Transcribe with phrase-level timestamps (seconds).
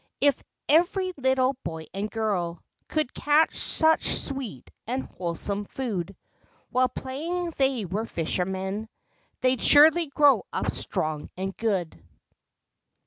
[0.19, 6.15] If every little boy and girl Could catch such sweet and wholesome food
[6.71, 8.89] While playing they were fishermen,
[9.41, 12.03] They'd surely grow up strong and good.